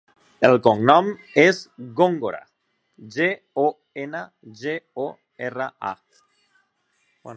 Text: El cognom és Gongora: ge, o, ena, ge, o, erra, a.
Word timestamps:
El 0.47 0.55
cognom 0.67 1.09
és 1.41 1.59
Gongora: 1.99 2.39
ge, 3.17 3.27
o, 3.65 3.67
ena, 4.05 4.23
ge, 4.63 4.75
o, 5.05 5.07
erra, 5.51 5.69
a. 5.93 6.25